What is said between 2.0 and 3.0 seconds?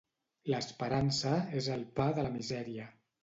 de la misèria.